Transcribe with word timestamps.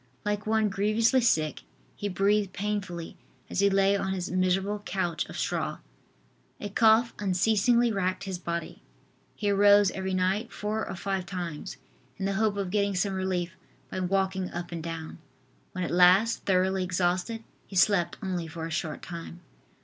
Like 0.25 0.47
one 0.47 0.67
grievously 0.69 1.21
sick 1.21 1.61
he 1.95 2.09
breathed 2.09 2.53
painfully 2.53 3.17
as 3.51 3.59
he 3.59 3.69
lay 3.69 3.95
on 3.95 4.13
his 4.13 4.31
miserable 4.31 4.79
couch 4.83 5.25
of 5.27 5.37
straw. 5.37 5.77
A 6.59 6.69
cough 6.69 7.13
unceasingly 7.19 7.91
racked 7.91 8.23
his 8.23 8.39
body. 8.39 8.81
He 9.35 9.51
arose 9.51 9.91
every 9.91 10.15
night 10.15 10.51
four 10.51 10.89
or 10.89 10.95
five 10.95 11.27
times, 11.27 11.77
in 12.17 12.25
the 12.25 12.33
hope 12.33 12.57
of 12.57 12.71
getting 12.71 12.95
some 12.95 13.13
relief 13.13 13.51
by 13.91 13.99
walking 13.99 14.49
up 14.49 14.71
and 14.71 14.81
down. 14.81 15.19
When 15.73 15.83
at 15.83 15.91
last 15.91 16.45
thoroughly 16.45 16.83
exhausted 16.83 17.43
he 17.67 17.75
slept 17.75 18.17
only 18.23 18.47
for 18.47 18.65
a 18.65 18.71
short 18.71 19.03
time. 19.03 19.41